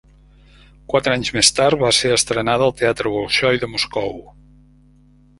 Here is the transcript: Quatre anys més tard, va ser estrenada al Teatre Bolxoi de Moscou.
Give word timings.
Quatre 0.93 1.11
anys 1.17 1.29
més 1.35 1.51
tard, 1.59 1.77
va 1.83 1.91
ser 1.97 2.09
estrenada 2.15 2.65
al 2.69 2.73
Teatre 2.79 3.11
Bolxoi 3.17 3.61
de 3.65 3.69
Moscou. 3.75 4.17